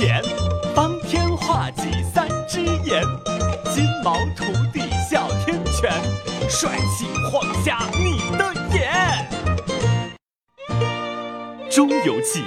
[0.00, 0.22] 眼，
[0.76, 1.82] 方天画戟
[2.14, 3.02] 三只眼，
[3.74, 5.90] 金毛徒弟哮天犬，
[6.48, 9.28] 帅气晃瞎你的眼。
[11.74, 12.42] 《中游记》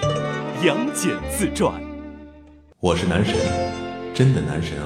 [0.66, 1.74] 杨戬自传。
[2.80, 3.36] 我是男神，
[4.14, 4.78] 真的男神！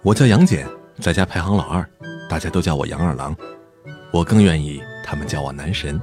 [0.00, 0.66] 我叫杨戬，
[0.98, 1.86] 在家排行老二，
[2.30, 3.36] 大家都叫我杨二郎。
[4.12, 6.00] 我更愿意他们叫我男神，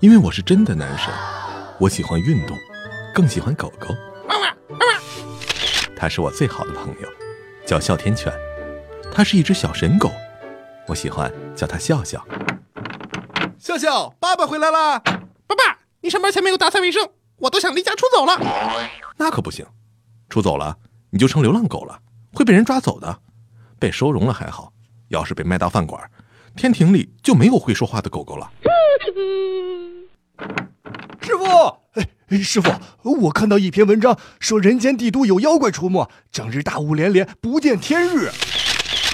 [0.00, 1.14] 因为我是真的男神。
[1.78, 2.56] 我喜欢运动，
[3.14, 3.94] 更喜欢狗狗。
[5.96, 7.08] 它是我最好的朋友，
[7.64, 8.30] 叫哮天犬。
[9.12, 10.10] 它是一只小神狗，
[10.88, 12.26] 我喜欢叫它笑笑。
[13.58, 14.98] 笑笑，爸爸回来啦！
[14.98, 18.36] 爸爸，你上班前没有打扫卫生，我都想离家出走了。
[19.16, 19.64] 那可不行，
[20.28, 20.76] 出走了
[21.10, 22.00] 你就成流浪狗了，
[22.34, 23.20] 会被人抓走的。
[23.78, 24.72] 被收容了还好，
[25.08, 26.10] 要是被卖到饭馆，
[26.56, 28.50] 天庭里就没有会说话的狗狗了。
[31.22, 31.83] 师傅，哎，
[32.30, 32.70] 师傅，
[33.02, 38.30] 我看到一篇文章说人间帝都有妖怪出没，整日大雾连连，不见天日。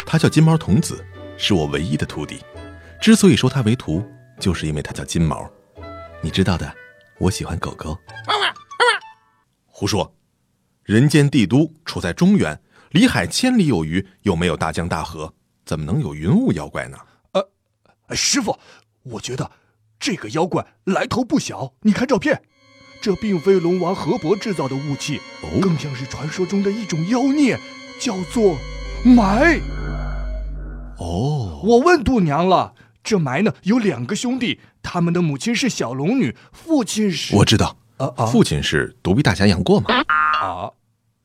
[0.07, 1.05] 他叫金毛童子，
[1.37, 2.41] 是我唯一的徒弟。
[3.01, 4.05] 之所以收他为徒，
[4.39, 5.51] 就是因为他叫金毛。
[6.23, 6.73] 你知道的，
[7.19, 7.97] 我喜欢狗狗。
[9.67, 10.15] 胡说！
[10.83, 15.33] 人间帝都处在中原，离海千里有余，又没有大江大河，
[15.65, 16.99] 怎么能有云雾妖怪呢？
[17.33, 18.59] 呃，师傅，
[19.05, 19.51] 我觉得
[19.99, 21.75] 这个妖怪来头不小。
[21.83, 22.43] 你看照片，
[23.01, 25.21] 这并非龙王河伯制造的雾气，
[25.61, 27.59] 更像是传说中的一种妖孽，
[27.99, 28.57] 叫做
[29.05, 29.61] 霾。
[30.99, 37.35] 哦，我问度娘了，这霾呢有两个兄弟，他们的母亲是小龙女，父亲是……
[37.37, 39.87] 我知道，啊啊父亲是独臂大侠杨过嘛？
[40.41, 40.71] 啊，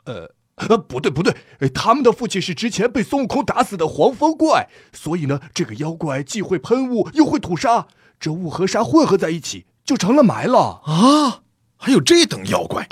[0.05, 0.33] 呃。
[0.55, 1.35] 呃，不对不对，
[1.73, 7.87] 他们的父亲是之前被孙悟空打死的黄风怪，所以呢，这个妖怪既会喷雾又会吐沙，
[8.21, 11.41] 这雾和沙混合在一起就成了霾了啊！
[11.85, 12.83] 还有这等妖怪，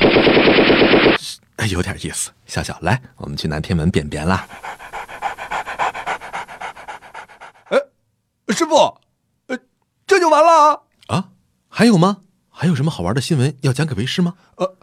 [1.56, 2.30] 哎，有点意思。
[2.46, 4.48] 笑笑，来，我们去南天门便便啦。
[7.70, 7.80] 哎，
[8.50, 8.76] 师傅，
[9.48, 9.58] 呃，
[10.06, 11.30] 这就完了啊？
[11.70, 12.18] 还有吗？
[12.52, 14.36] 还有什么好玩的新闻要讲给为师吗？
[14.58, 14.78] 呃。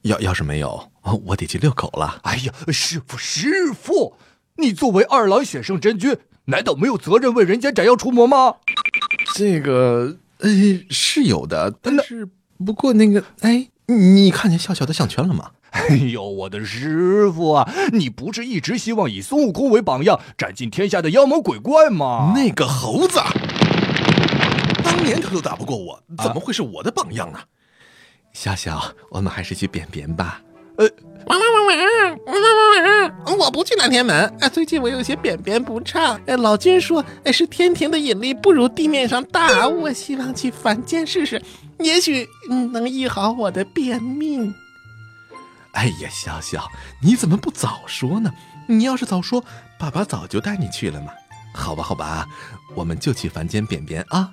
[0.00, 0.90] 要要是没有，
[1.26, 2.20] 我得去遛狗了。
[2.22, 4.16] 哎呀，师傅师傅，
[4.54, 6.16] 你作为二郎显圣真君，
[6.46, 8.54] 难道没有责任为人间斩妖除魔吗？
[9.34, 10.48] 这个，呃，
[10.88, 12.26] 是有的，但是
[12.64, 15.50] 不过那个，哎，你看见笑笑的项圈了吗？
[15.70, 22.32] 哎呦，我的师傅啊，你不是一直希望以孙悟空为榜样，斩尽天下的妖魔鬼怪吗？
[22.34, 23.20] 那个猴子，
[24.82, 27.38] 当年他都打不过我，怎么会是我的榜样呢？
[28.32, 30.40] 笑笑，我们还是去便便吧。
[30.78, 30.88] 呃，
[31.26, 32.42] 汪汪汪汪汪
[32.84, 33.38] 汪汪！
[33.38, 36.20] 我不去南天门哎，最近我有些便便不畅。
[36.26, 41.42] 哎，老君说，哎，是天庭的引力不如地面上大，我希望去凡间试试，
[41.80, 42.28] 也许
[42.72, 44.38] 能医好我的便秘。
[45.72, 46.70] 哎呀，笑笑，
[47.02, 48.30] 你怎么不早说呢？
[48.68, 49.44] 你要是早说，
[49.78, 51.08] 爸爸早就带你去了嘛。
[51.52, 52.26] 好吧，好吧，
[52.76, 54.30] 我们就去凡间便便啊。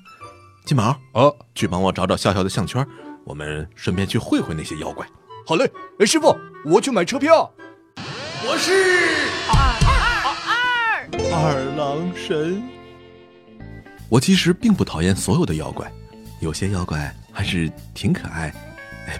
[0.64, 2.86] 金毛，哦，去帮我找找笑笑的项圈。
[3.26, 5.08] 我们顺便去会会那些妖怪。
[5.46, 5.70] 好嘞，
[6.06, 6.34] 师傅，
[6.64, 7.54] 我去买车票。
[8.46, 8.72] 我是
[9.50, 12.64] 二二二二郎神。
[14.08, 15.92] 我其实并不讨厌所有的妖怪，
[16.40, 18.53] 有些妖怪还是挺可爱，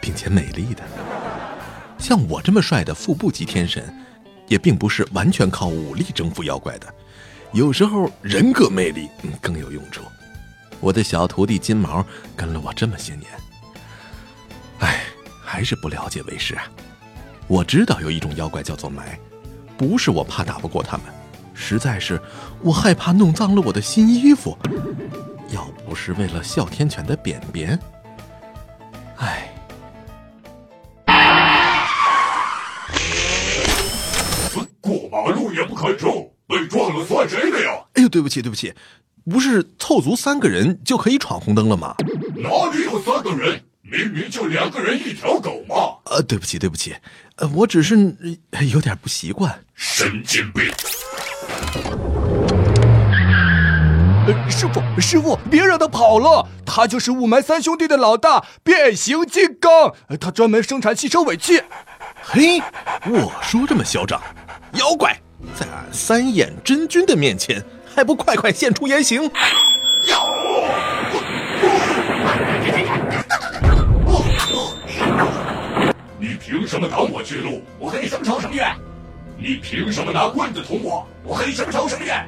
[0.02, 0.82] 并且美丽的。
[1.98, 3.94] 像我这么帅的副部级天神，
[4.48, 6.88] 也并不是完全靠武力征服妖怪的，
[7.52, 9.10] 有时候人格魅力
[9.42, 10.02] 更有用处。
[10.80, 13.30] 我的小徒弟金毛跟了我这么些年。
[15.54, 16.64] 唉，还是不了解为师啊！
[17.48, 19.04] 我知道有一种妖怪叫做霾，
[19.78, 21.06] 不是我怕打不过他们，
[21.54, 22.20] 实在是
[22.64, 24.58] 我害怕弄脏了我的新衣服。
[25.52, 27.80] 要不是为了哮天犬的便便，
[29.18, 29.52] 唉。
[34.82, 36.10] 过马路也不看车，
[36.48, 37.72] 被撞了算谁的呀？
[37.94, 38.74] 哎呦，对不起，对不起，
[39.30, 41.96] 不是凑足三个人就可以闯红灯了吗？
[42.36, 43.64] 哪里有三个人？
[43.94, 45.76] 明明就两个人一条狗嘛！
[46.06, 46.96] 呃，对不起，对不起，
[47.36, 47.96] 呃，我只是
[48.72, 49.64] 有点不习惯。
[49.76, 50.66] 神经病！
[54.26, 61.62] 呃，师傅，师傅，别让他跑了，他就是雾霾三兄弟的老大，变形金刚，他专门生产汽车尾气。
[62.20, 62.60] 嘿，
[63.06, 64.20] 我说这么嚣张，
[64.74, 65.16] 妖怪
[65.56, 67.64] 在俺三眼真君的面前，
[67.94, 69.30] 还不快快现出原形？
[76.24, 77.62] 你凭什么挡我去路？
[77.78, 78.74] 我和你什么仇什么怨？
[79.38, 81.06] 你凭什么拿棍子捅我？
[81.22, 82.26] 我和你什么仇什么怨？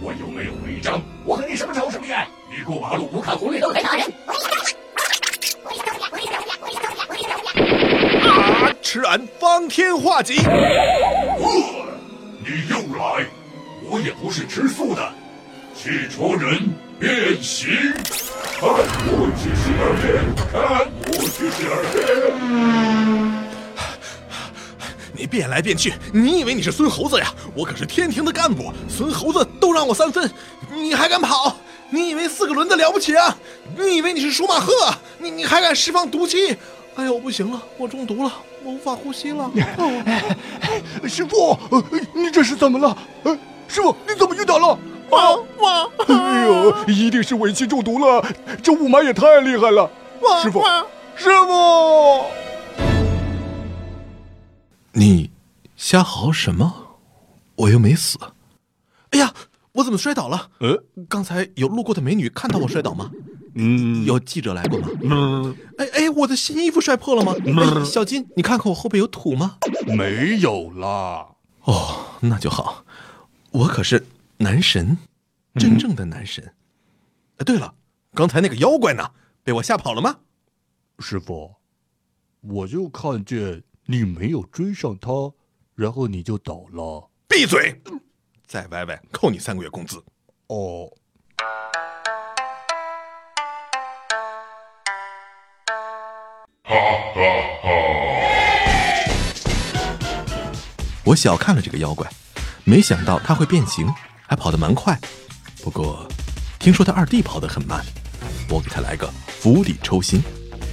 [0.00, 1.00] 我又没有违章？
[1.24, 2.26] 我和你什么仇什么怨？
[2.50, 4.12] 你过马路不看红绿灯还打人！
[8.82, 10.34] 吃俺方天画戟！
[12.40, 13.24] 你又来，
[13.84, 15.08] 我也不是吃素的。
[15.72, 17.68] 汽车人变形，
[18.58, 22.85] 看我七十二变，看我七十二变。
[25.36, 27.26] 你变来变去，你以为你是孙猴子呀？
[27.54, 30.30] 我可是天庭的干部，孙猴子都让我三分，
[30.72, 31.54] 你还敢跑？
[31.90, 33.36] 你以为四个轮子了不起啊？
[33.76, 34.72] 你以为你是舒马赫？
[35.18, 36.56] 你你还敢释放毒气？
[36.94, 38.32] 哎呦，不行了，我中毒了，
[38.64, 39.50] 我无法呼吸了。
[41.06, 41.84] 师傅，呃
[42.14, 42.96] 你这是怎么了？
[43.24, 44.78] 呃，师傅，你怎么晕倒了？
[45.10, 48.24] 我我哎呦，一定是尾气中毒了，
[48.62, 49.90] 这雾霾也太厉害了。
[50.42, 50.64] 师傅
[51.14, 52.24] 师傅，
[54.98, 55.30] 你
[55.76, 56.98] 瞎嚎什么？
[57.54, 58.18] 我又没死。
[59.10, 59.34] 哎呀，
[59.72, 60.50] 我怎么摔倒了？
[60.60, 63.10] 呃，刚才有路过的美女看到我摔倒吗？
[63.56, 64.88] 嗯，有记者来过吗？
[65.02, 67.34] 嗯，哎哎，我的新衣服摔破了吗？
[67.44, 69.58] 哎，小金，你看看我后背有土吗？
[69.86, 71.28] 没有啦。
[71.64, 72.86] 哦，那就好。
[73.50, 74.06] 我可是
[74.38, 74.96] 男神，
[75.56, 76.54] 真正的男神。
[77.36, 77.74] 哎，对了，
[78.14, 79.10] 刚才那个妖怪呢？
[79.44, 80.16] 被我吓跑了吗？
[81.00, 81.54] 师傅，
[82.40, 85.32] 我就看见你没有追上他，
[85.76, 87.08] 然后你就倒了。
[87.28, 87.80] 闭嘴！
[88.44, 90.02] 再歪歪，扣你三个月工资。
[90.48, 90.90] 哦，
[101.04, 102.10] 我小看了这个妖怪，
[102.64, 103.86] 没想到他会变形，
[104.26, 104.98] 还跑得蛮快。
[105.62, 106.08] 不过，
[106.58, 107.86] 听说他二弟跑得很慢，
[108.50, 110.20] 我给他来个釜底抽薪，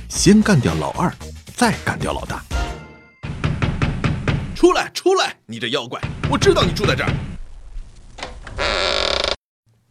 [0.09, 1.13] 先干掉老二，
[1.55, 2.43] 再干掉老大。
[4.63, 5.35] 出来，出来！
[5.45, 5.99] 你这妖怪，
[6.31, 7.11] 我知道你住在这儿。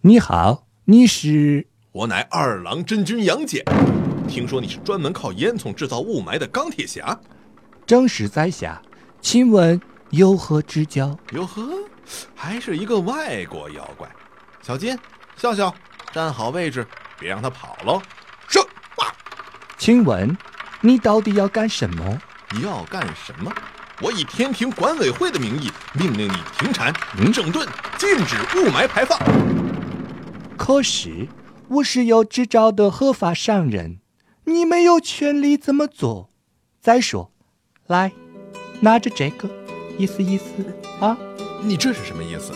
[0.01, 1.67] 你好，你是？
[1.93, 3.63] 我乃二郎真君杨戬，
[4.27, 7.21] 听说你是专门靠烟囱制造雾霾的钢铁侠。
[7.85, 8.81] 正是在下，
[9.21, 9.79] 请问
[10.09, 11.15] 有何指教？
[11.33, 11.69] 哟呵，
[12.35, 14.09] 还是一个外国妖怪。
[14.63, 14.99] 小金，
[15.37, 15.75] 笑笑，
[16.15, 16.87] 站好位置，
[17.21, 18.01] 别让他跑喽。
[18.49, 18.59] 是，
[18.97, 19.15] 哇，
[19.77, 20.35] 请问
[20.81, 22.19] 你到底要干什么？
[22.63, 23.53] 要干什么？
[24.03, 26.93] 我以天庭管委会的名义命令你停产、
[27.33, 27.65] 整顿、
[27.97, 29.17] 禁止雾霾排放。
[30.59, 31.29] 可是
[31.69, 34.01] 我是有执照的合法商人，
[34.47, 36.31] 你没有权利这么做。
[36.81, 37.31] 再说，
[37.87, 38.11] 来，
[38.81, 39.49] 拿着这个，
[39.97, 40.45] 意思意思
[40.99, 41.17] 啊？
[41.63, 42.53] 你这是什么意思？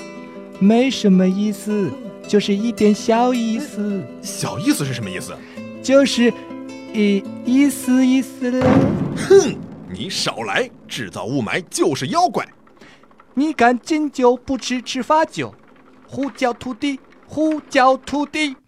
[0.58, 1.92] 没什么意思，
[2.26, 5.32] 就是一点小意思，小意思是什么意思？
[5.80, 6.32] 就是
[6.92, 8.66] 一意思意思了。
[9.16, 9.54] 哼，
[9.88, 10.68] 你少来！
[10.88, 12.44] 制造雾霾就是妖怪。
[13.34, 15.54] 你敢敬酒不吃吃罚酒，
[16.06, 18.56] 呼叫土地，呼叫土地。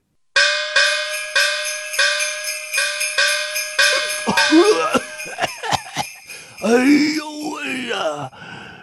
[6.60, 6.68] 哎
[7.16, 8.30] 呦喂呀！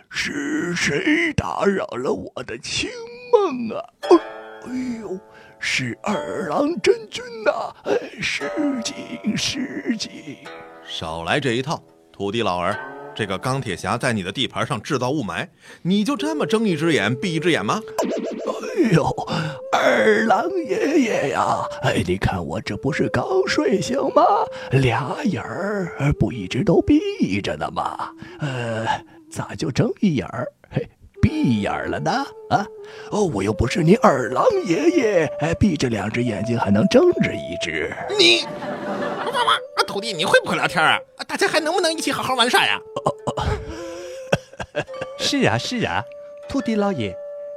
[0.10, 2.90] 是谁打扰了我的清
[3.32, 3.86] 梦啊？
[4.10, 4.20] 哦
[4.66, 4.72] 哎
[5.02, 5.18] 呦，
[5.60, 7.52] 是二郎真君呐、
[7.84, 8.50] 哎，失
[8.84, 10.38] 敬失敬。
[10.86, 11.82] 少来这一套，
[12.16, 12.80] 土地老儿。
[13.14, 15.46] 这个钢铁侠在你的地盘上制造雾霾，
[15.82, 17.82] 你就这么睁一只眼闭一只眼吗？
[18.86, 19.04] 哎呦，
[19.74, 24.24] 二郎爷爷呀，哎，你看我这不是刚睡醒吗？
[24.72, 28.10] 俩眼儿不一直都闭着呢吗？
[28.40, 28.86] 呃，
[29.30, 30.88] 咋就睁一眼儿，嘿，
[31.22, 32.12] 闭眼儿了呢？
[32.50, 32.66] 啊，
[33.12, 37.94] 哦，我又不是你二郎爷爷，哎，闭着两只眼睛还能睁着一只。
[38.18, 38.46] 你，
[39.96, 41.00] 徒弟，你会不会聊天啊？
[41.16, 42.78] 啊大家还能不能一起好好玩耍呀？
[45.18, 46.04] 是啊是啊，
[46.50, 47.16] 土地老爷，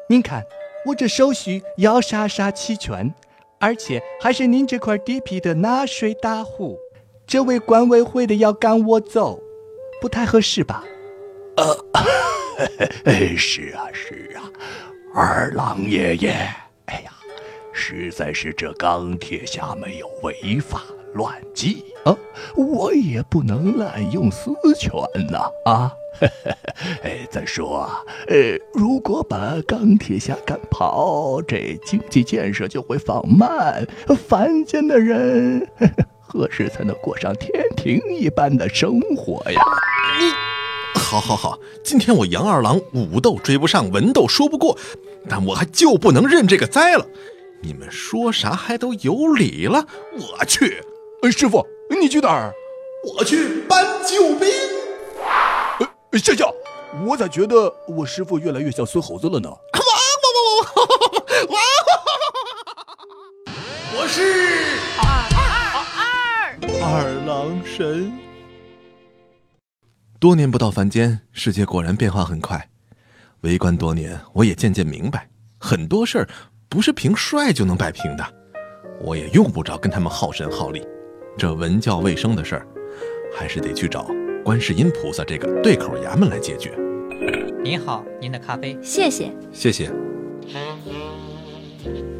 [0.08, 0.44] 您看
[0.86, 3.12] 我这手续要啥啥齐全，
[3.58, 6.78] 而且还是您这块地皮的纳税大户。
[7.26, 9.40] 这位管委会的要赶我走，
[10.00, 10.84] 不太合适吧？
[11.56, 11.76] 呃，
[13.36, 14.46] 是啊是啊，
[15.12, 16.30] 二郎爷爷，
[16.84, 17.10] 哎呀，
[17.72, 22.16] 实在是这钢铁侠没有违法乱纪啊，
[22.56, 24.92] 我也不能滥用私权
[25.30, 25.92] 呐啊！
[27.02, 33.86] 哎，再说啊，呃，如果把钢铁侠赶跑，这经济建设就会放慢，
[34.28, 35.68] 凡间的人
[36.20, 39.60] 何时才能过上天庭一般的生活呀？
[40.20, 40.32] 你
[41.00, 44.76] 好好好，今天我杨二郎武斗追不上，文斗说不过，
[45.28, 47.06] 但我还就不能认这个灾了。
[47.60, 50.97] 你们说啥还都有理了，我去，呃，
[51.30, 51.66] 师傅，
[52.00, 52.52] 你去哪儿？
[53.16, 54.48] 我去搬救兵。
[56.10, 56.54] 呃，笑笑，
[57.04, 59.50] 我咋觉得我师傅越来越像孙猴子了呢？
[63.94, 64.22] 我是
[64.98, 65.06] 二
[65.36, 65.44] 二
[66.82, 68.12] 二二郎神。
[70.18, 72.68] 多年不到凡间，世界果然变化很快。
[73.42, 76.28] 为官多年，我也渐渐明白，很多事儿
[76.68, 78.24] 不是凭帅就能摆平的。
[79.00, 80.84] 我也用不着跟他们耗神耗力，
[81.38, 82.66] 这文教卫生的事儿，
[83.32, 84.10] 还是得去找
[84.44, 86.76] 观世音菩萨这个对口衙门来解决。
[87.62, 88.76] 您好，您的咖啡。
[88.82, 89.30] 谢谢。
[89.52, 89.88] 谢谢。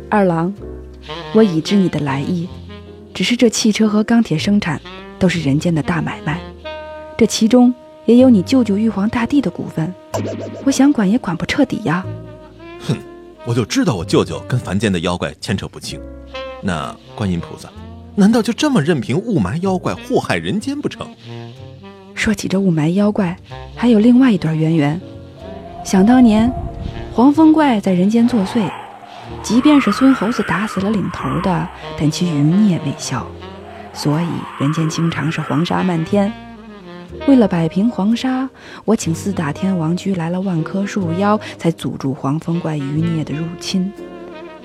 [0.09, 0.55] 二郎，
[1.35, 2.49] 我已知你的来意，
[3.13, 4.81] 只是这汽车和钢铁生产
[5.19, 6.41] 都是人间的大买卖，
[7.17, 9.93] 这其中也有你舅舅玉皇大帝的股份，
[10.65, 12.07] 我想管也管不彻底呀。
[12.87, 12.97] 哼，
[13.45, 16.01] 我就知道我舅舅跟凡间的妖怪牵扯不清。
[16.63, 17.69] 那观音菩萨，
[18.19, 21.07] 难道就这么任凭雾霾妖怪祸害人间不成？
[22.17, 23.39] 说起这雾霾妖怪，
[23.77, 25.01] 还有另外一段渊源。
[25.85, 26.53] 想当年，
[27.15, 28.69] 黄风怪在人间作祟，
[29.41, 33.25] 即便是孙猴子打死了领头的，但其余孽未消，
[33.93, 34.27] 所以
[34.59, 36.33] 人间经常是黄沙漫天。
[37.29, 38.51] 为了摆平黄沙，
[38.85, 43.93] 我请四大天王居来了万棵树妖，才阻住黄风怪余孽的入侵。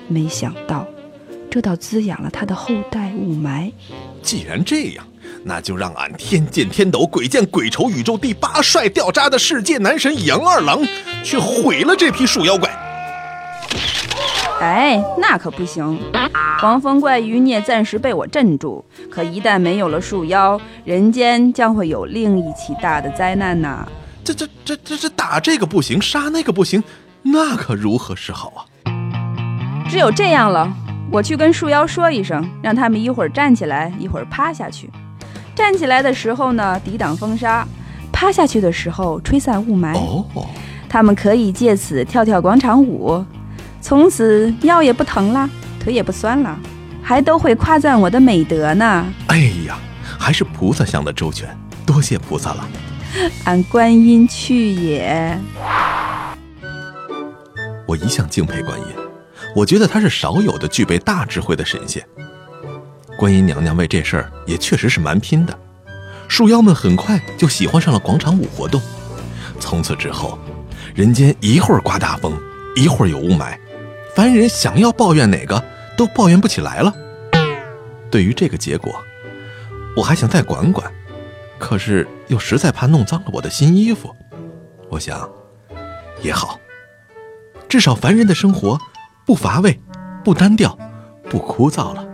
[0.08, 0.84] 没想到。
[1.54, 3.70] 这倒滋养了他的后代雾霾。
[4.24, 5.06] 既然这样，
[5.44, 10.82] 那就让俺天剑天斗、鬼见鬼愁、宇宙第八帅掉渣的世界男神杨二郎，
[11.22, 12.68] 去毁了这批树妖怪。
[14.60, 15.96] 哎，那可不行！
[16.58, 23.86] 黄风怪余孽暂时被我镇住，可一旦没有了树妖，人间将会有另一起大的灾难呐！
[24.24, 26.82] 这、这、这、这、这打这个不行，杀那个不行，
[27.22, 28.66] 那可如何是好啊？
[29.88, 30.68] 只有这样了。
[31.14, 34.90] 我去跟树妖说一声，让他们一会儿站起来，一会儿趴下去。
[35.54, 37.64] 站起来的时候呢，抵挡风沙；
[38.10, 39.94] 趴下去的时候，吹散雾霾。
[39.94, 40.26] 哦，
[40.88, 43.24] 他们可以借此跳跳广场舞，
[43.80, 46.58] 从此腰也不疼了，腿也不酸了，
[47.00, 49.06] 还都会夸赞我的美德呢。
[49.28, 49.36] 哎
[49.68, 49.78] 呀，
[50.18, 51.48] 还是菩萨想的周全，
[51.86, 52.68] 多谢菩萨了。
[53.44, 55.38] 俺观音去也。
[57.86, 59.03] 我一向敬佩观音。
[59.54, 62.04] 我觉得他是少有的具备大智慧的神仙。
[63.16, 65.56] 观音娘娘为这事儿也确实是蛮拼的，
[66.26, 68.82] 树妖们很快就喜欢上了广场舞活动。
[69.60, 70.36] 从此之后，
[70.94, 72.36] 人间一会儿刮大风，
[72.74, 73.56] 一会儿有雾霾，
[74.16, 75.62] 凡人想要抱怨哪个
[75.96, 76.92] 都抱怨不起来了。
[78.10, 78.92] 对于这个结果，
[79.96, 80.92] 我还想再管管，
[81.56, 84.14] 可是又实在怕弄脏了我的新衣服。
[84.90, 85.28] 我想，
[86.20, 86.58] 也好，
[87.68, 88.76] 至少凡人的生活。
[89.26, 89.80] 不乏味，
[90.22, 90.76] 不单调，
[91.30, 92.04] 不枯燥了。